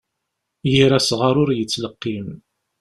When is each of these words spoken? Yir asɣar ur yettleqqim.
Yir 0.71 0.91
asɣar 0.97 1.35
ur 1.43 1.49
yettleqqim. 1.53 2.27